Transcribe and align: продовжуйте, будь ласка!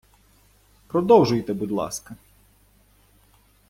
продовжуйте, 0.87 1.53
будь 1.53 1.69
ласка! 1.71 2.15